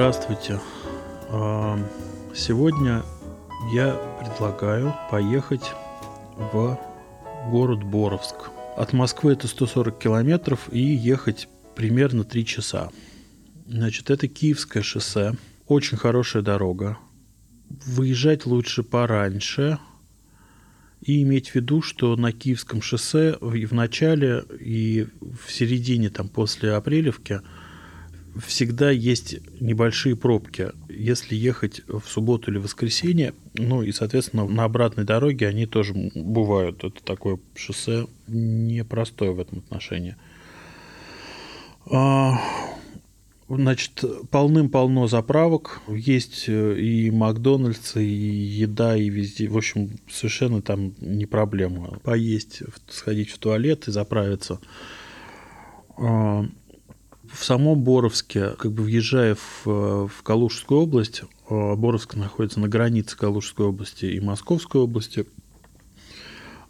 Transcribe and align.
Здравствуйте. 0.00 0.58
А, 1.28 1.78
Сегодня 2.34 3.02
я 3.74 3.92
предлагаю 4.18 4.94
поехать 5.10 5.72
в 6.38 6.80
город 7.50 7.84
Боровск. 7.84 8.48
От 8.78 8.94
Москвы 8.94 9.34
это 9.34 9.46
140 9.46 9.98
километров 9.98 10.72
и 10.72 10.80
ехать 10.80 11.50
примерно 11.76 12.24
3 12.24 12.46
часа. 12.46 12.88
Значит, 13.66 14.08
это 14.08 14.26
Киевское 14.26 14.82
шоссе. 14.82 15.34
Очень 15.66 15.98
хорошая 15.98 16.42
дорога. 16.42 16.96
Выезжать 17.68 18.46
лучше 18.46 18.82
пораньше. 18.82 19.78
И 21.02 21.20
иметь 21.24 21.50
в 21.50 21.56
виду, 21.56 21.82
что 21.82 22.16
на 22.16 22.32
Киевском 22.32 22.80
шоссе 22.80 23.36
и 23.54 23.66
в 23.66 23.72
начале, 23.72 24.44
и 24.60 25.08
в 25.20 25.52
середине, 25.52 26.08
там, 26.08 26.30
после 26.30 26.72
Апрелевки– 26.72 27.42
всегда 28.38 28.90
есть 28.90 29.38
небольшие 29.60 30.16
пробки. 30.16 30.70
Если 30.88 31.34
ехать 31.34 31.82
в 31.88 32.02
субботу 32.06 32.50
или 32.50 32.58
воскресенье, 32.58 33.34
ну 33.54 33.82
и, 33.82 33.92
соответственно, 33.92 34.46
на 34.46 34.64
обратной 34.64 35.04
дороге 35.04 35.48
они 35.48 35.66
тоже 35.66 35.94
бывают. 36.14 36.84
Это 36.84 37.02
такое 37.02 37.38
шоссе 37.54 38.06
непростое 38.26 39.32
в 39.32 39.40
этом 39.40 39.58
отношении. 39.58 40.16
А, 41.90 42.38
значит, 43.48 44.04
полным-полно 44.30 45.06
заправок. 45.06 45.80
Есть 45.88 46.44
э, 46.48 46.78
и 46.78 47.10
Макдональдс, 47.10 47.96
и 47.96 48.04
еда, 48.04 48.96
и 48.96 49.08
везде. 49.08 49.48
В 49.48 49.56
общем, 49.56 49.98
совершенно 50.08 50.62
там 50.62 50.94
не 51.00 51.26
проблема. 51.26 51.98
Поесть, 52.02 52.62
сходить 52.88 53.30
в 53.30 53.38
туалет 53.38 53.88
и 53.88 53.92
заправиться. 53.92 54.60
В 57.32 57.44
самом 57.44 57.80
Боровске, 57.80 58.50
как 58.58 58.72
бы 58.72 58.82
въезжая 58.82 59.36
в, 59.36 60.08
в 60.08 60.22
Калужскую 60.22 60.80
область, 60.80 61.22
а 61.48 61.76
Боровск 61.76 62.14
находится 62.16 62.60
на 62.60 62.68
границе 62.68 63.16
Калужской 63.16 63.66
области 63.66 64.06
и 64.06 64.20
Московской 64.20 64.80
области, 64.80 65.26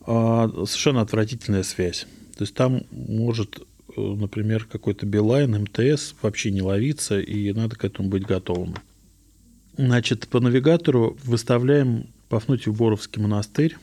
а, 0.02 0.48
совершенно 0.66 1.00
отвратительная 1.00 1.62
связь. 1.62 2.06
То 2.36 2.44
есть 2.44 2.54
там 2.54 2.82
может, 2.90 3.60
например, 3.96 4.64
какой-то 4.64 5.06
Билайн, 5.06 5.62
МТС 5.62 6.14
вообще 6.22 6.50
не 6.50 6.62
ловиться, 6.62 7.20
и 7.20 7.52
надо 7.52 7.76
к 7.76 7.84
этому 7.84 8.08
быть 8.08 8.24
готовым. 8.24 8.74
Значит, 9.76 10.28
по 10.28 10.40
навигатору 10.40 11.16
выставляем 11.24 12.06
Пафнутьев 12.28 12.76
Боровский 12.76 13.22
монастырь. 13.22 13.76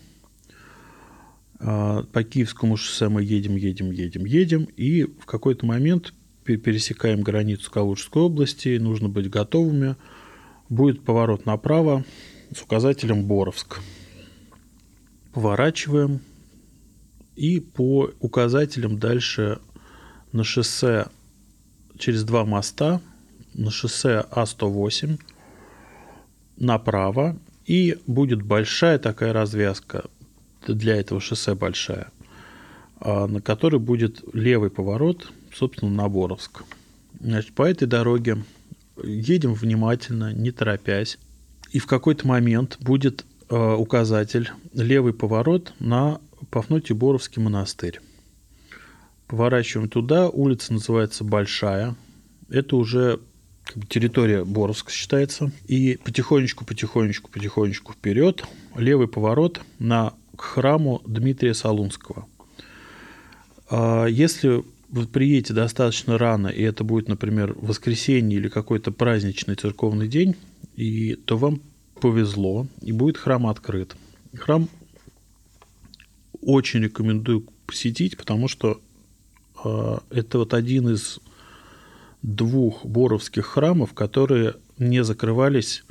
А, 1.59 2.03
по 2.03 2.23
Киевскому 2.23 2.77
шоссе 2.77 3.09
мы 3.09 3.23
едем, 3.23 3.55
едем, 3.55 3.91
едем, 3.91 4.25
едем, 4.25 4.63
и 4.77 5.03
в 5.03 5.25
какой-то 5.25 5.65
момент 5.65 6.13
пересекаем 6.55 7.21
границу 7.21 7.69
Калужской 7.69 8.21
области, 8.21 8.77
нужно 8.77 9.09
быть 9.09 9.29
готовыми. 9.29 9.95
Будет 10.69 11.03
поворот 11.03 11.45
направо 11.45 12.05
с 12.55 12.61
указателем 12.61 13.25
Боровск. 13.25 13.79
Поворачиваем 15.33 16.21
и 17.35 17.59
по 17.59 18.09
указателям 18.19 18.97
дальше 18.97 19.59
на 20.31 20.43
шоссе 20.43 21.07
через 21.97 22.23
два 22.23 22.45
моста, 22.45 23.01
на 23.53 23.71
шоссе 23.71 24.25
А108 24.31 25.19
направо, 26.57 27.37
и 27.65 27.97
будет 28.07 28.41
большая 28.41 28.97
такая 28.97 29.33
развязка, 29.33 30.05
для 30.67 30.95
этого 30.95 31.21
шоссе 31.21 31.53
большая, 31.53 32.11
а, 32.99 33.27
на 33.27 33.41
которой 33.41 33.79
будет 33.79 34.23
левый 34.33 34.69
поворот 34.69 35.31
собственно, 35.57 35.91
на 35.91 36.07
Боровск. 36.09 36.63
Значит, 37.19 37.53
по 37.53 37.63
этой 37.63 37.87
дороге 37.87 38.43
едем 39.03 39.53
внимательно, 39.53 40.33
не 40.33 40.51
торопясь. 40.51 41.17
И 41.71 41.79
в 41.79 41.87
какой-то 41.87 42.27
момент 42.27 42.77
будет 42.79 43.25
э, 43.49 43.73
указатель 43.73 44.51
левый 44.73 45.13
поворот 45.13 45.73
на 45.79 46.21
Пафнутий 46.49 46.95
Боровский 46.95 47.41
монастырь. 47.41 47.99
Поворачиваем 49.27 49.89
туда, 49.89 50.29
улица 50.29 50.73
называется 50.73 51.23
Большая. 51.23 51.95
Это 52.49 52.77
уже 52.77 53.19
территория 53.89 54.45
Боровска 54.45 54.91
считается. 54.91 55.51
И 55.67 55.99
потихонечку, 56.03 56.63
потихонечку, 56.65 57.29
потихонечку 57.29 57.93
вперед 57.93 58.45
левый 58.75 59.07
поворот 59.07 59.61
на 59.79 60.13
к 60.35 60.41
храму 60.41 61.01
Дмитрия 61.05 61.53
Солунского. 61.53 62.27
А 63.69 64.05
если 64.05 64.63
вы 64.89 65.05
приедете 65.05 65.53
достаточно 65.53 66.17
рано, 66.17 66.47
и 66.47 66.61
это 66.61 66.83
будет, 66.83 67.07
например, 67.07 67.55
воскресенье 67.59 68.39
или 68.39 68.47
какой-то 68.47 68.91
праздничный 68.91 69.55
церковный 69.55 70.07
день, 70.07 70.35
и, 70.75 71.15
то 71.15 71.37
вам 71.37 71.61
повезло, 71.99 72.67
и 72.81 72.91
будет 72.91 73.17
храм 73.17 73.47
открыт. 73.47 73.95
Храм 74.33 74.69
очень 76.41 76.81
рекомендую 76.81 77.45
посетить, 77.65 78.17
потому 78.17 78.47
что 78.47 78.79
э, 79.63 79.97
это 80.11 80.39
вот 80.39 80.53
один 80.53 80.89
из 80.89 81.19
двух 82.21 82.85
боровских 82.85 83.45
храмов, 83.45 83.93
которые 83.93 84.55
не 84.77 85.03
закрывались 85.03 85.83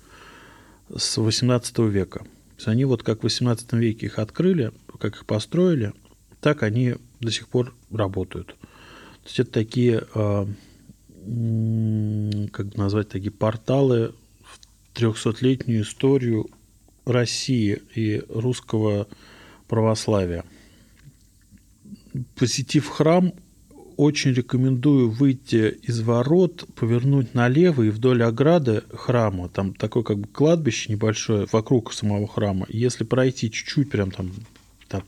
с 0.95 1.19
18 1.19 1.79
века. 1.81 2.21
То 2.21 2.27
есть 2.57 2.69
они 2.69 2.85
вот 2.85 3.03
как 3.03 3.21
в 3.21 3.25
18 3.25 3.73
веке 3.75 4.07
их 4.07 4.19
открыли, 4.19 4.73
как 4.99 5.17
их 5.17 5.27
построили, 5.27 5.93
так 6.41 6.63
они 6.63 6.95
до 7.21 7.31
сих 7.31 7.49
пор 7.49 7.75
работают. 7.91 8.57
То 9.27 9.31
есть 9.31 9.41
это 9.41 9.51
такие, 9.51 10.05
а, 10.15 10.47
как 12.53 12.77
назвать, 12.77 13.09
такие 13.09 13.33
порталы 13.33 14.15
в 14.45 14.61
300-летнюю 14.95 15.83
историю 15.83 16.49
России 17.05 17.83
и 17.97 18.23
русского 18.29 19.09
православия. 19.67 20.45
Посетив 22.37 22.87
храм, 22.87 23.33
очень 23.97 24.33
рекомендую 24.33 25.11
выйти 25.11 25.77
из 25.83 26.03
ворот, 26.03 26.65
повернуть 26.77 27.35
налево 27.35 27.83
и 27.83 27.91
вдоль 27.91 28.23
ограды 28.23 28.85
храма. 28.93 29.49
Там 29.49 29.75
такое 29.75 30.05
как 30.05 30.19
бы 30.19 30.29
кладбище 30.29 30.93
небольшое 30.93 31.49
вокруг 31.51 31.93
самого 31.93 32.29
храма. 32.29 32.67
Если 32.69 33.03
пройти 33.03 33.51
чуть-чуть, 33.51 33.91
прям 33.91 34.13
там, 34.13 34.31
там 34.87 35.03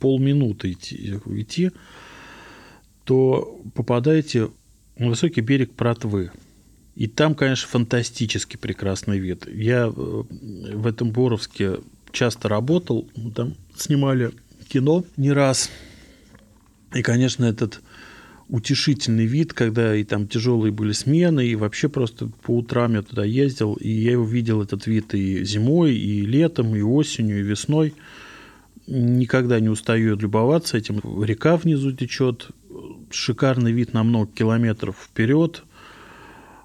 полминуты 0.00 0.72
идти, 0.72 1.18
идти 1.24 1.70
то 3.04 3.60
попадаете 3.74 4.50
на 4.98 5.08
высокий 5.08 5.40
берег 5.40 5.72
Протвы. 5.72 6.30
И 6.94 7.08
там, 7.08 7.34
конечно, 7.34 7.68
фантастически 7.68 8.56
прекрасный 8.56 9.18
вид. 9.18 9.46
Я 9.48 9.86
э, 9.86 9.90
в 9.90 10.86
этом 10.86 11.10
Боровске 11.10 11.78
часто 12.12 12.48
работал, 12.48 13.08
там 13.34 13.54
снимали 13.76 14.30
кино 14.68 15.04
не 15.16 15.32
раз. 15.32 15.70
И, 16.94 17.02
конечно, 17.02 17.44
этот 17.44 17.80
утешительный 18.48 19.26
вид, 19.26 19.52
когда 19.52 19.96
и 19.96 20.04
там 20.04 20.28
тяжелые 20.28 20.70
были 20.70 20.92
смены, 20.92 21.46
и 21.46 21.56
вообще 21.56 21.88
просто 21.88 22.28
по 22.42 22.58
утрам 22.58 22.94
я 22.94 23.02
туда 23.02 23.24
ездил, 23.24 23.74
и 23.74 23.88
я 23.88 24.18
увидел 24.18 24.62
этот 24.62 24.86
вид 24.86 25.14
и 25.14 25.44
зимой, 25.44 25.94
и 25.94 26.20
летом, 26.24 26.76
и 26.76 26.82
осенью, 26.82 27.40
и 27.40 27.42
весной. 27.42 27.94
Никогда 28.86 29.60
не 29.60 29.70
устаю 29.70 30.16
любоваться 30.16 30.76
этим. 30.76 31.00
Река 31.22 31.56
внизу 31.56 31.92
течет, 31.92 32.48
шикарный 33.14 33.72
вид 33.72 33.92
на 33.92 34.02
много 34.02 34.30
километров 34.30 34.96
вперед. 34.96 35.62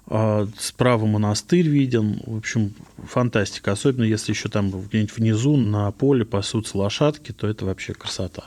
А, 0.06 0.46
справа 0.58 1.06
монастырь 1.06 1.68
виден. 1.68 2.20
В 2.26 2.36
общем, 2.36 2.74
фантастика. 2.98 3.72
Особенно 3.72 4.04
если 4.04 4.32
еще 4.32 4.48
там 4.48 4.70
где-нибудь 4.70 5.16
внизу 5.16 5.56
на 5.56 5.90
поле 5.92 6.24
пасутся 6.24 6.78
лошадки, 6.78 7.32
то 7.32 7.46
это 7.46 7.64
вообще 7.64 7.94
красота. 7.94 8.44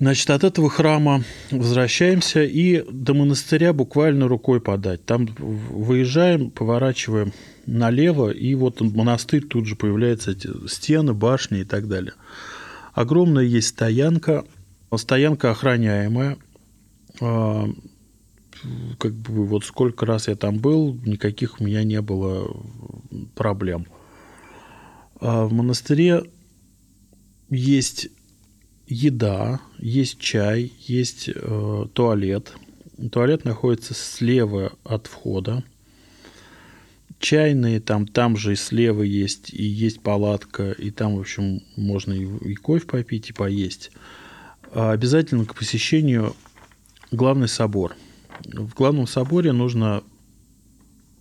Значит, 0.00 0.28
от 0.30 0.42
этого 0.42 0.68
храма 0.68 1.22
возвращаемся 1.50 2.42
и 2.42 2.84
до 2.90 3.14
монастыря 3.14 3.72
буквально 3.72 4.26
рукой 4.26 4.60
подать. 4.60 5.04
Там 5.06 5.26
выезжаем, 5.38 6.50
поворачиваем 6.50 7.32
налево, 7.64 8.30
и 8.30 8.54
вот 8.56 8.80
монастырь 8.80 9.44
тут 9.44 9.66
же 9.66 9.76
появляются 9.76 10.32
эти 10.32 10.50
стены, 10.68 11.14
башни 11.14 11.60
и 11.60 11.64
так 11.64 11.88
далее. 11.88 12.14
Огромная 12.92 13.44
есть 13.44 13.68
стоянка, 13.68 14.44
Стоянка 14.96 15.50
охраняемая. 15.50 16.38
А, 17.20 17.68
как 18.98 19.12
бы 19.12 19.46
вот 19.46 19.64
сколько 19.64 20.06
раз 20.06 20.28
я 20.28 20.36
там 20.36 20.58
был, 20.58 20.94
никаких 21.04 21.60
у 21.60 21.64
меня 21.64 21.84
не 21.84 22.00
было 22.00 22.50
проблем. 23.34 23.86
А 25.20 25.46
в 25.46 25.52
монастыре 25.52 26.24
есть 27.50 28.08
еда, 28.86 29.60
есть 29.78 30.18
чай, 30.18 30.72
есть 30.80 31.30
э, 31.34 31.86
туалет. 31.92 32.54
Туалет 33.10 33.44
находится 33.44 33.94
слева 33.94 34.72
от 34.84 35.06
входа. 35.06 35.64
Чайные 37.18 37.80
там, 37.80 38.06
там 38.06 38.36
же 38.36 38.52
и 38.52 38.56
слева 38.56 39.02
есть, 39.02 39.52
и 39.52 39.62
есть 39.62 40.00
палатка, 40.00 40.72
и 40.72 40.90
там, 40.90 41.16
в 41.16 41.20
общем, 41.20 41.62
можно 41.76 42.12
и, 42.12 42.50
и 42.50 42.54
кофе 42.54 42.86
попить, 42.86 43.30
и 43.30 43.32
поесть. 43.32 43.90
А 44.74 44.90
обязательно 44.90 45.44
к 45.44 45.54
посещению 45.54 46.34
главный 47.12 47.46
собор. 47.46 47.94
В 48.44 48.74
главном 48.74 49.06
соборе 49.06 49.52
нужно 49.52 50.02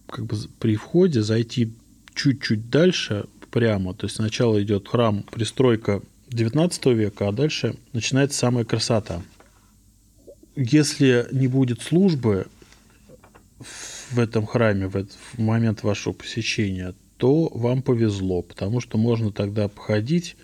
как 0.08 0.26
бы 0.26 0.36
при 0.60 0.76
входе 0.76 1.22
зайти 1.22 1.72
чуть-чуть 2.16 2.72
дальше 2.72 3.28
прямо. 3.52 3.94
То 3.94 4.08
есть 4.08 4.16
сначала 4.16 4.62
идет 4.62 4.88
храм, 4.88 5.22
пристройка 5.22 6.02
19 6.30 6.86
века, 6.88 7.28
а 7.28 7.32
дальше 7.32 7.76
начинается 7.94 8.40
самая 8.40 8.66
красота. 8.66 9.22
Если 10.56 11.28
не 11.32 11.48
будет 11.48 11.80
службы 11.82 12.48
в 14.10 14.18
этом 14.18 14.48
храме 14.48 14.88
в, 14.88 14.96
этот, 14.96 15.16
в 15.34 15.40
момент 15.40 15.84
вашего 15.84 16.14
посещения, 16.14 16.96
то 17.18 17.50
вам 17.54 17.84
повезло, 17.84 18.42
потому 18.42 18.80
что 18.80 18.98
можно 18.98 19.32
тогда 19.32 19.68
походить 19.68 20.36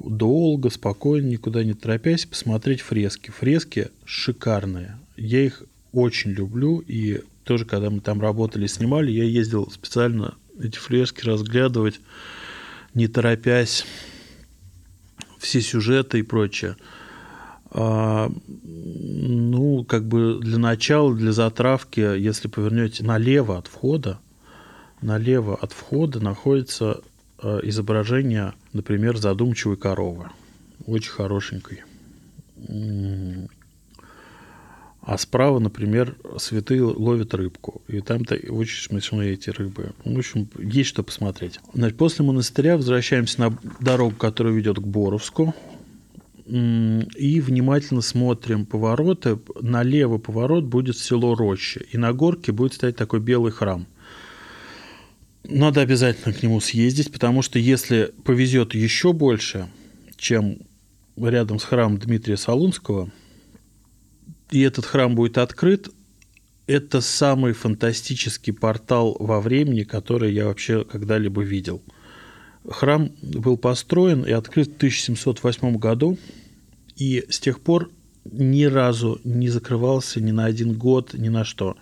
долго, 0.00 0.70
спокойно, 0.70 1.26
никуда 1.26 1.64
не 1.64 1.74
торопясь, 1.74 2.26
посмотреть 2.26 2.80
фрески. 2.80 3.30
Фрески 3.30 3.88
шикарные. 4.04 4.98
Я 5.16 5.44
их 5.44 5.62
очень 5.92 6.30
люблю, 6.30 6.78
и 6.80 7.22
тоже, 7.44 7.64
когда 7.64 7.90
мы 7.90 8.00
там 8.00 8.20
работали, 8.20 8.66
снимали, 8.66 9.10
я 9.10 9.24
ездил 9.24 9.70
специально 9.70 10.34
эти 10.60 10.78
фрески 10.78 11.24
разглядывать, 11.24 12.00
не 12.94 13.08
торопясь, 13.08 13.84
все 15.38 15.60
сюжеты 15.60 16.18
и 16.18 16.22
прочее. 16.22 16.76
А, 17.70 18.30
ну, 18.62 19.84
как 19.84 20.06
бы 20.06 20.38
для 20.40 20.58
начала, 20.58 21.14
для 21.14 21.32
затравки, 21.32 22.00
если 22.00 22.48
повернете 22.48 23.04
налево 23.04 23.58
от 23.58 23.66
входа, 23.66 24.18
налево 25.02 25.56
от 25.56 25.72
входа 25.72 26.20
находится 26.20 27.00
изображение, 27.42 28.52
например, 28.72 29.16
задумчивой 29.16 29.76
коровы. 29.76 30.30
Очень 30.86 31.12
хорошенькой. 31.12 31.82
А 35.02 35.18
справа, 35.18 35.60
например, 35.60 36.16
святые 36.38 36.82
ловят 36.82 37.32
рыбку. 37.32 37.80
И 37.86 38.00
там-то 38.00 38.34
очень 38.48 38.82
смешные 38.82 39.34
эти 39.34 39.50
рыбы. 39.50 39.92
В 40.04 40.18
общем, 40.18 40.48
есть 40.58 40.88
что 40.88 41.04
посмотреть. 41.04 41.60
Значит, 41.74 41.96
после 41.96 42.24
монастыря 42.24 42.76
возвращаемся 42.76 43.40
на 43.40 43.58
дорогу, 43.78 44.16
которая 44.16 44.52
ведет 44.52 44.78
к 44.78 44.82
Боровску. 44.82 45.54
И 46.44 47.40
внимательно 47.40 48.00
смотрим 48.00 48.66
повороты. 48.66 49.38
Налево 49.60 50.18
поворот 50.18 50.64
будет 50.64 50.98
село 50.98 51.36
Роща. 51.36 51.80
И 51.92 51.96
на 51.98 52.12
горке 52.12 52.50
будет 52.50 52.74
стоять 52.74 52.96
такой 52.96 53.20
белый 53.20 53.52
храм. 53.52 53.86
Надо 55.48 55.80
обязательно 55.80 56.34
к 56.34 56.42
нему 56.42 56.60
съездить, 56.60 57.12
потому 57.12 57.42
что 57.42 57.58
если 57.58 58.12
повезет 58.24 58.74
еще 58.74 59.12
больше, 59.12 59.68
чем 60.16 60.58
рядом 61.16 61.58
с 61.58 61.64
храмом 61.64 61.98
Дмитрия 61.98 62.36
Солунского– 62.36 63.10
и 64.50 64.60
этот 64.60 64.84
храм 64.84 65.14
будет 65.14 65.38
открыт, 65.38 65.88
это 66.66 67.00
самый 67.00 67.52
фантастический 67.52 68.52
портал 68.52 69.16
во 69.18 69.40
времени, 69.40 69.82
который 69.82 70.32
я 70.32 70.46
вообще 70.46 70.84
когда-либо 70.84 71.42
видел. 71.42 71.82
Храм 72.68 73.10
был 73.22 73.56
построен 73.56 74.24
и 74.24 74.32
открыт 74.32 74.68
в 74.68 74.76
1708 74.76 75.76
году, 75.76 76.18
и 76.96 77.24
с 77.28 77.38
тех 77.38 77.60
пор 77.60 77.90
ни 78.24 78.64
разу 78.64 79.20
не 79.22 79.48
закрывался 79.48 80.20
ни 80.20 80.32
на 80.32 80.46
один 80.46 80.74
год, 80.74 81.14
ни 81.14 81.28
на 81.28 81.44
что. 81.44 81.76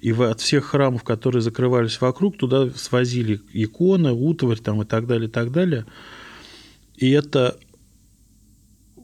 И 0.00 0.12
от 0.12 0.40
всех 0.40 0.64
храмов, 0.64 1.04
которые 1.04 1.42
закрывались 1.42 2.00
вокруг, 2.00 2.38
туда 2.38 2.70
свозили 2.70 3.42
иконы, 3.52 4.12
утварь 4.12 4.58
там, 4.58 4.80
и 4.80 4.86
так 4.86 5.06
далее, 5.06 5.28
и 5.28 5.30
так 5.30 5.52
далее. 5.52 5.84
И 6.96 7.10
это 7.10 7.58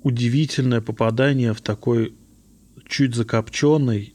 удивительное 0.03 0.81
попадание 0.81 1.53
в 1.53 1.61
такой 1.61 2.15
чуть 2.89 3.15
закопченный 3.15 4.15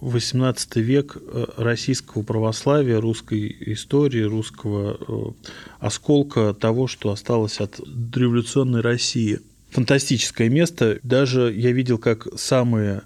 18 0.00 0.76
век 0.76 1.16
э, 1.16 1.46
российского 1.56 2.24
православия, 2.24 3.00
русской 3.00 3.56
истории, 3.72 4.22
русского 4.22 4.98
э, 4.98 5.46
осколка 5.78 6.52
того, 6.52 6.88
что 6.88 7.10
осталось 7.10 7.58
от 7.60 7.80
революционной 7.80 8.82
России. 8.82 9.40
Фантастическое 9.70 10.50
место. 10.50 10.98
Даже 11.02 11.54
я 11.56 11.72
видел, 11.72 11.96
как 11.96 12.26
самые 12.38 13.02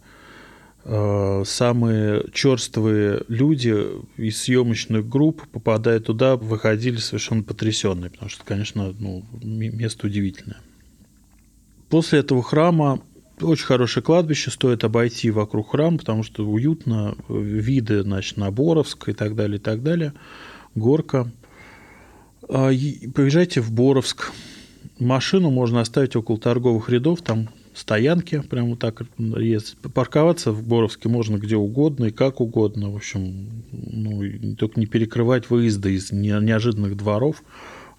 самые 0.87 2.25
черствые 2.33 3.23
люди 3.27 3.75
из 4.17 4.41
съемочных 4.41 5.09
групп, 5.09 5.43
попадая 5.50 5.99
туда, 5.99 6.37
выходили 6.37 6.99
совершенно 6.99 7.43
потрясенные, 7.43 8.11
потому 8.11 8.31
что, 8.31 8.44
конечно, 8.44 8.94
ну, 8.99 9.25
место 9.43 10.06
удивительное. 10.06 10.61
После 11.88 12.21
этого 12.21 12.43
храма 12.43 13.00
очень 13.41 13.67
хорошее 13.67 14.03
кладбище, 14.05 14.50
стоит 14.50 14.85
обойти 14.85 15.31
вокруг 15.31 15.71
храма, 15.73 15.99
потому 15.99 16.23
что 16.23 16.47
уютно, 16.47 17.17
виды, 17.29 18.03
значит, 18.03 18.37
на 18.37 18.50
Боровск 18.50 19.09
и 19.09 19.12
так 19.12 19.35
далее, 19.35 19.59
и 19.59 19.61
так 19.61 19.82
далее, 19.82 20.15
горка. 20.75 21.31
А, 22.49 22.71
поезжайте 23.15 23.61
в 23.61 23.73
Боровск. 23.73 24.32
Машину 24.99 25.50
можно 25.50 25.81
оставить 25.81 26.17
около 26.17 26.39
торговых 26.39 26.89
рядов, 26.89 27.21
там 27.21 27.49
стоянки, 27.76 28.40
прямо 28.40 28.70
вот 28.70 28.78
так 28.78 29.02
есть. 29.19 29.76
Парковаться 29.94 30.50
в 30.50 30.67
Боровске 30.67 31.08
можно 31.08 31.37
где 31.37 31.56
угодно 31.56 32.06
и 32.06 32.11
как 32.11 32.40
угодно. 32.40 32.90
В 32.90 32.96
общем, 32.96 33.62
ну, 33.70 34.55
только 34.56 34.81
не 34.81 34.87
перекрывать 34.87 35.50
выезды 35.50 35.94
из 35.94 36.11
неожиданных 36.11 36.96
дворов. 36.96 37.43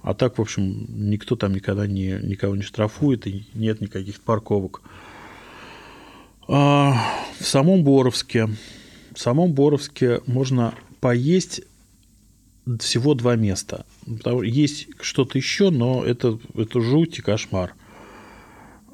А 0.02 0.14
так, 0.14 0.38
в 0.38 0.42
общем, 0.42 0.86
никто 0.90 1.36
там 1.36 1.54
никогда 1.54 1.86
не, 1.86 2.20
никого 2.24 2.56
не 2.56 2.62
штрафует 2.62 3.28
и 3.28 3.46
нет 3.54 3.82
никаких 3.82 4.22
парковок. 4.22 4.82
А, 6.48 6.96
в 7.40 7.46
самом 7.46 7.84
Боровске, 7.84 8.50
в 9.14 9.20
самом 9.20 9.54
Боровске 9.54 10.22
можно 10.26 10.74
поесть 11.02 11.62
всего 12.80 13.14
два 13.14 13.36
места. 13.36 13.86
Есть 14.44 14.88
что-то 15.02 15.38
еще, 15.38 15.70
но 15.70 16.04
это, 16.04 16.40
это 16.56 16.82
жуть 16.82 17.20
и 17.20 17.22
кошмар. 17.22 17.74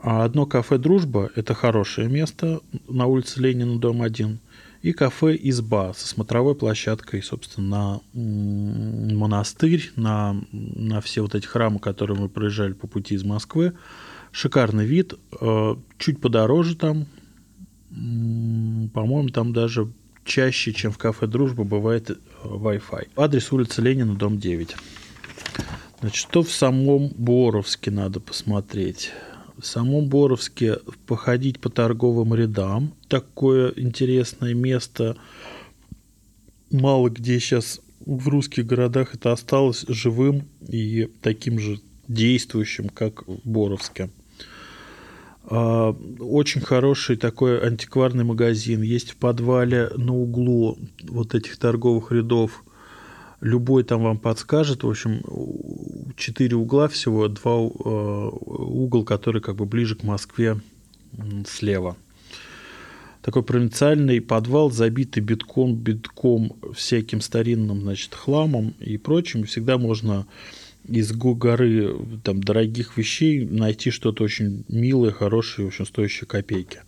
А 0.03 0.25
одно 0.25 0.45
кафе 0.45 0.77
«Дружба»– 0.77 1.31
это 1.35 1.53
хорошее 1.53 2.09
место 2.09 2.59
на 2.89 3.05
улице 3.05 3.39
Ленина, 3.39 3.79
дом 3.79 4.01
1. 4.01 4.37
И 4.81 4.91
кафе 4.91 5.39
«Изба» 5.41 5.93
со 5.93 6.09
смотровой 6.09 6.55
площадкой, 6.55 7.23
собственно, 7.23 8.01
на 8.11 9.15
монастырь, 9.15 9.91
на, 9.95 10.35
на 10.51 10.99
все 10.99 11.21
вот 11.21 11.35
эти 11.35 11.45
храмы, 11.45 11.79
которые 11.79 12.19
мы 12.19 12.27
проезжали 12.27 12.73
по 12.73 12.85
пути 12.85 13.15
из 13.15 13.23
Москвы. 13.23 13.75
Шикарный 14.33 14.85
вид, 14.85 15.13
э, 15.39 15.75
чуть 15.97 16.19
подороже 16.19 16.75
там, 16.75 17.05
по-моему, 17.89 19.29
там 19.29 19.53
даже 19.53 19.89
чаще, 20.25 20.73
чем 20.73 20.91
в 20.91 20.97
кафе 20.97 21.27
«Дружба», 21.27 21.63
бывает 21.63 22.09
э, 22.09 22.15
Wi-Fi. 22.43 23.07
Адрес 23.15 23.53
улица 23.53 23.81
Ленина, 23.81 24.15
дом 24.15 24.37
9. 24.37 24.75
Значит, 26.01 26.17
что 26.17 26.43
в 26.43 26.51
самом 26.51 27.07
Боровске 27.15 27.89
надо 27.89 28.19
посмотреть? 28.19 29.13
В 29.57 29.65
самом 29.65 30.07
Боровске 30.07 30.77
походить 31.05 31.59
по 31.59 31.69
торговым 31.69 32.33
рядам. 32.33 32.93
Такое 33.07 33.71
интересное 33.75 34.53
место. 34.53 35.15
Мало 36.71 37.09
где 37.09 37.39
сейчас 37.39 37.79
в 38.05 38.27
русских 38.27 38.65
городах 38.65 39.15
это 39.15 39.31
осталось 39.31 39.85
живым 39.87 40.47
и 40.67 41.09
таким 41.21 41.59
же 41.59 41.79
действующим, 42.07 42.89
как 42.89 43.27
в 43.27 43.39
Боровске. 43.43 44.09
А, 45.45 45.95
очень 46.19 46.61
хороший 46.61 47.17
такой 47.17 47.59
антикварный 47.65 48.23
магазин. 48.23 48.81
Есть 48.81 49.11
в 49.11 49.17
подвале 49.17 49.89
на 49.95 50.13
углу 50.13 50.77
вот 51.03 51.35
этих 51.35 51.57
торговых 51.57 52.11
рядов. 52.11 52.63
Любой 53.41 53.83
там 53.83 54.03
вам 54.03 54.17
подскажет. 54.17 54.83
В 54.83 54.89
общем, 54.89 55.21
четыре 56.15 56.55
угла 56.55 56.87
всего, 56.87 57.27
два 57.27 57.51
а, 57.53 58.29
угол, 58.29 59.03
который 59.03 59.41
как 59.41 59.55
бы 59.55 59.65
ближе 59.65 59.95
к 59.95 60.03
Москве 60.03 60.59
слева. 61.47 61.95
Такой 63.21 63.43
провинциальный 63.43 64.19
подвал, 64.19 64.69
забитый 64.69 65.23
битком, 65.23 65.75
битком 65.75 66.57
всяким 66.75 67.21
старинным, 67.21 67.81
значит, 67.81 68.13
хламом 68.13 68.73
и 68.81 68.97
прочим. 68.97 69.45
Всегда 69.45 69.77
можно 69.77 70.27
из 70.85 71.13
горы 71.13 71.95
там, 72.23 72.43
дорогих 72.43 72.97
вещей 72.97 73.45
найти 73.45 73.91
что-то 73.91 74.25
очень 74.25 74.65
милое, 74.67 75.11
хорошее, 75.11 75.65
в 75.65 75.69
общем, 75.69 75.85
стоящее 75.85 76.27
копейки, 76.27 76.81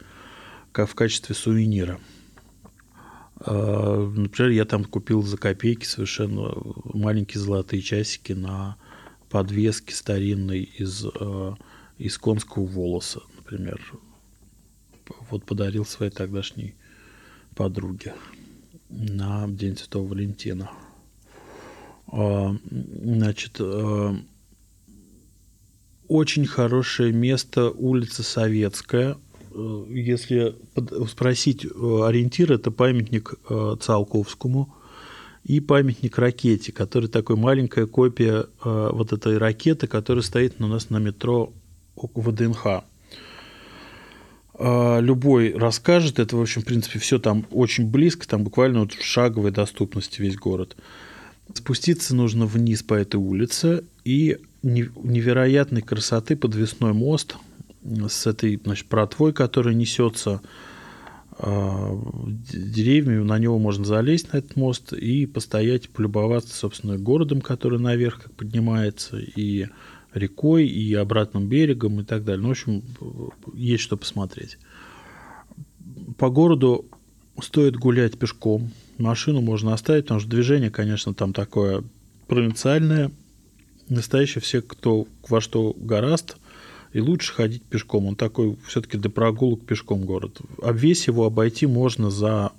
как 0.74 0.90
в 0.90 0.96
качестве 0.96 1.36
сувенира. 1.36 2.00
А, 3.38 4.10
например, 4.10 4.52
я 4.52 4.66
там 4.66 4.84
купил 4.84 5.22
за 5.24 5.38
копейки 5.38 5.86
совершенно 5.86 6.54
маленькие 6.94 7.42
золотые 7.42 7.82
часики 7.82 8.34
на 8.34 8.76
подвеске 9.30 9.94
старинной 9.94 10.62
из, 10.62 11.06
а, 11.06 11.56
из 11.98 12.18
конского 12.18 12.66
волоса, 12.66 13.22
например. 13.36 13.82
Вот 15.30 15.46
подарил 15.46 15.86
своей 15.86 16.12
тогдашней 16.12 16.76
подруге 17.56 18.14
на 18.90 19.48
День 19.48 19.78
Святого 19.78 20.08
Валентина. 20.10 20.72
А, 22.08 22.56
значит, 22.68 23.58
а, 23.60 24.16
очень 26.08 26.46
хорошее 26.46 27.12
место 27.12 27.70
улица 27.72 28.24
Советская. 28.24 29.18
Э, 29.52 29.86
если 29.90 30.56
спросить 31.08 31.66
э, 31.66 31.70
ориентир, 32.04 32.54
это 32.54 32.72
памятник 32.72 33.34
э, 33.50 33.76
Циолковскому. 33.82 34.74
И 35.46 35.60
памятник 35.60 36.18
ракете, 36.18 36.72
который 36.72 37.08
такой 37.08 37.36
маленькая 37.36 37.86
копия 37.86 38.48
э, 38.64 38.90
вот 38.92 39.14
этой 39.14 39.38
ракеты, 39.38 39.86
которая 39.86 40.24
стоит 40.24 40.56
у 40.60 40.66
нас 40.66 40.90
на 40.90 40.98
метро 40.98 41.54
ВДНХ. 41.96 42.84
Э, 44.58 45.00
любой 45.02 45.54
расскажет, 45.54 46.18
это, 46.18 46.36
в 46.36 46.42
общем, 46.42 46.64
в 46.64 46.66
принципе, 46.66 46.98
все 46.98 47.20
там 47.20 47.46
очень 47.52 47.88
близко, 47.88 48.28
там 48.28 48.44
буквально 48.44 48.80
вот 48.80 48.94
в 48.94 49.06
шаговой 49.06 49.52
доступности 49.52 50.20
весь 50.20 50.36
город. 50.36 50.76
Спуститься 51.54 52.16
нужно 52.16 52.48
вниз 52.48 52.82
по 52.82 52.96
этой 52.96 53.18
улице, 53.18 53.84
и 54.04 54.40
невероятной 54.64 55.84
красоты 55.84 56.36
подвесной 56.36 56.94
мост 56.94 57.36
с 57.84 58.26
этой 58.26 58.60
значит, 58.64 58.88
протвой, 58.88 59.32
которая 59.32 59.76
несется 59.76 60.42
деревьями, 61.38 63.24
на 63.24 63.38
него 63.38 63.60
можно 63.60 63.84
залезть, 63.84 64.32
на 64.32 64.38
этот 64.38 64.56
мост, 64.56 64.94
и 64.94 65.26
постоять, 65.26 65.90
полюбоваться, 65.90 66.56
собственно, 66.56 66.98
городом, 66.98 67.42
который 67.42 67.80
наверх 67.80 68.24
как 68.24 68.34
поднимается, 68.34 69.18
и 69.20 69.68
рекой, 70.14 70.68
и 70.68 70.94
обратным 70.94 71.48
берегом, 71.48 72.00
и 72.00 72.04
так 72.06 72.24
далее. 72.24 72.42
Ну, 72.42 72.50
в 72.50 72.52
общем, 72.52 72.84
есть 73.54 73.84
что 73.84 73.98
посмотреть. 73.98 74.58
По 76.18 76.30
городу 76.30 76.86
стоит 77.42 77.76
гулять 77.76 78.18
пешком. 78.18 78.72
Машину 78.98 79.42
можно 79.42 79.74
оставить, 79.74 80.06
потому 80.06 80.22
что 80.22 80.30
движение, 80.30 80.70
конечно, 80.70 81.14
там 81.14 81.34
такое 81.34 81.84
провинциальное. 82.28 83.12
Настоящее 83.90 84.42
все, 84.42 84.62
кто 84.62 85.06
во 85.28 85.42
что 85.42 85.76
гораст– 85.78 86.38
и 86.94 87.00
лучше 87.00 87.34
ходить 87.34 87.64
пешком. 87.64 88.06
Он 88.06 88.16
такой 88.16 88.58
все-таки 88.68 88.98
для 88.98 89.10
прогулок 89.10 89.66
пешком 89.66 90.02
город. 90.06 90.40
А 90.62 90.72
весь 90.72 91.08
его 91.08 91.26
обойти 91.26 91.66
можно 91.66 92.10
за 92.10 92.52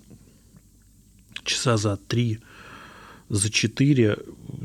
часа 1.45 1.77
за 1.77 1.97
три, 1.97 2.41
за 3.29 3.51
четыре. 3.51 4.19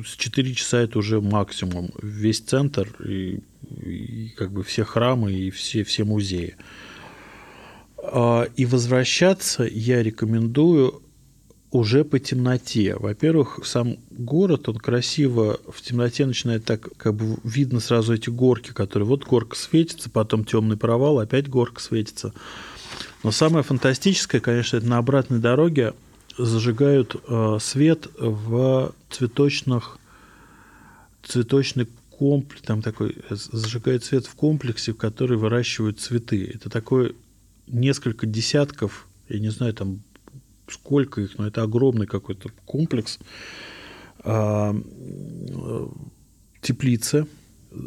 С 0.05 0.15
четыре 0.15 0.53
часа 0.53 0.81
это 0.81 0.99
уже 0.99 1.21
максимум. 1.21 1.91
Весь 2.01 2.39
центр 2.39 2.89
и, 3.05 3.39
и 3.81 4.33
как 4.35 4.51
бы 4.51 4.63
все 4.63 4.83
храмы 4.83 5.33
и 5.33 5.51
все, 5.51 5.83
все 5.83 6.03
музеи. 6.03 6.55
А, 7.97 8.47
и 8.55 8.65
возвращаться 8.65 9.63
я 9.63 10.03
рекомендую 10.03 11.01
уже 11.71 12.03
по 12.03 12.19
темноте. 12.19 12.95
Во-первых, 12.97 13.61
сам 13.63 13.97
город, 14.11 14.67
он 14.67 14.75
красиво 14.75 15.59
в 15.67 15.81
темноте 15.81 16.25
начинает 16.25 16.65
так, 16.65 16.89
как 16.97 17.15
бы 17.15 17.37
видно 17.43 17.79
сразу 17.79 18.13
эти 18.13 18.29
горки, 18.29 18.71
которые 18.71 19.07
вот 19.07 19.23
горка 19.23 19.55
светится, 19.55 20.09
потом 20.09 20.43
темный 20.43 20.77
провал, 20.77 21.19
опять 21.19 21.49
горка 21.49 21.81
светится. 21.81 22.33
Но 23.23 23.31
самое 23.31 23.63
фантастическое, 23.63 24.41
конечно, 24.41 24.77
это 24.77 24.85
на 24.85 24.97
обратной 24.97 25.39
дороге 25.39 25.93
зажигают 26.37 27.15
э, 27.27 27.57
свет 27.61 28.07
в 28.17 28.93
цветочных 29.09 29.97
цветочный 31.23 31.87
комплекс, 32.09 32.61
там 32.61 32.81
такой 32.81 33.17
зажигают 33.29 34.03
свет 34.03 34.25
в 34.25 34.35
комплексе, 34.35 34.91
в 34.91 34.97
который 34.97 35.37
выращивают 35.37 35.99
цветы. 35.99 36.51
Это 36.53 36.69
такой 36.69 37.15
несколько 37.67 38.25
десятков, 38.25 39.07
я 39.29 39.39
не 39.39 39.49
знаю, 39.49 39.73
там 39.73 40.01
сколько 40.71 41.21
их, 41.21 41.37
но 41.37 41.47
это 41.47 41.63
огромный 41.63 42.07
какой-то 42.07 42.49
комплекс, 42.65 43.19
а, 44.23 44.75
теплицы, 46.61 47.27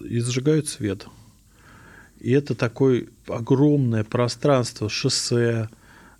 и 0.08 0.18
зажигают 0.18 0.68
свет. 0.68 1.06
И 2.18 2.30
это 2.30 2.54
такое 2.54 3.06
огромное 3.28 4.02
пространство, 4.02 4.88
шоссе, 4.88 5.68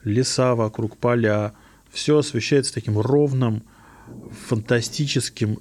леса 0.02 0.54
вокруг, 0.54 0.99
поля. 0.99 1.54
Все 1.90 2.18
освещается 2.18 2.75
таким 2.75 2.99
ровным, 2.99 3.62
фантастическим, 4.49 5.59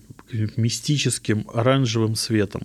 мистическим 0.58 1.48
оранжевым 1.54 2.16
светом. 2.16 2.64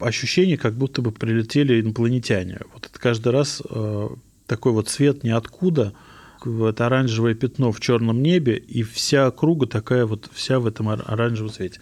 Ощущение, 0.00 0.56
как 0.56 0.74
будто 0.74 1.02
бы 1.02 1.12
прилетели 1.12 1.80
инопланетяне. 1.80 2.60
Вот 2.72 2.86
это 2.86 2.98
каждый 2.98 3.32
раз 3.32 3.60
э, 3.68 4.08
такой 4.46 4.72
вот 4.72 4.88
свет 4.88 5.24
ниоткуда– 5.24 5.92
это 6.46 6.86
оранжевое 6.86 7.34
пятно 7.34 7.72
в 7.72 7.80
черном 7.80 8.22
небе, 8.22 8.56
и 8.56 8.82
вся 8.82 9.26
округа 9.28 9.66
такая 9.66 10.06
вот, 10.06 10.30
вся 10.32 10.58
в 10.60 10.66
этом 10.66 10.88
оранжевом 10.88 11.52
цвете. 11.52 11.80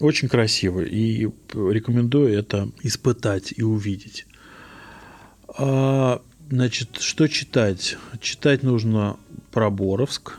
Очень 0.00 0.28
красиво, 0.28 0.80
и 0.80 1.26
рекомендую 1.54 2.32
это 2.38 2.70
испытать 2.82 3.54
и 3.56 3.62
увидеть. 3.62 4.26
А, 5.58 6.20
значит, 6.50 6.98
что 7.00 7.28
читать? 7.28 7.96
Читать 8.20 8.62
нужно 8.62 9.16
про 9.52 9.70
Боровск, 9.70 10.38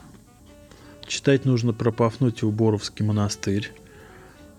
читать 1.08 1.46
нужно 1.46 1.74
про 1.74 1.92
Пафнутьев 1.92 2.54
Боровский 2.54 3.04
монастырь, 3.04 3.72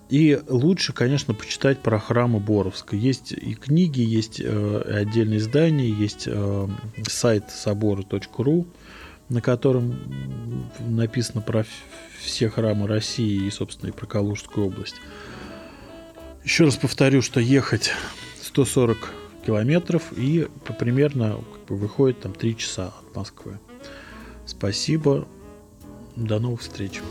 и 0.09 0.39
лучше, 0.47 0.91
конечно, 0.91 1.35
почитать 1.35 1.79
про 1.79 1.99
храмы 1.99 2.39
Боровска. 2.39 2.95
Есть 2.95 3.31
и 3.31 3.53
книги, 3.53 4.01
есть 4.01 4.41
э, 4.43 5.01
отдельные 5.01 5.37
издания, 5.37 5.87
есть 5.87 6.23
э, 6.25 6.67
сайт 7.07 7.51
собора.ру, 7.51 8.67
на 9.29 9.41
котором 9.41 9.95
написано 10.79 11.41
про 11.41 11.63
все 12.19 12.49
храмы 12.49 12.87
России 12.87 13.45
и, 13.45 13.51
собственно, 13.51 13.89
и 13.89 13.93
про 13.93 14.07
Калужскую 14.07 14.67
область. 14.67 14.95
Еще 16.43 16.65
раз 16.65 16.75
повторю, 16.75 17.21
что 17.21 17.39
ехать 17.39 17.91
140 18.41 19.13
километров 19.45 20.11
и 20.17 20.47
примерно 20.79 21.39
как 21.53 21.65
бы, 21.65 21.75
выходит 21.75 22.21
там 22.21 22.33
3 22.33 22.57
часа 22.57 22.93
от 22.99 23.15
Москвы. 23.15 23.59
Спасибо. 24.47 25.27
До 26.15 26.39
новых 26.39 26.61
встреч. 26.61 27.01